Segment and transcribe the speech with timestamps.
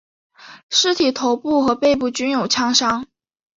[0.71, 3.05] 尸体头部和背部均有枪伤。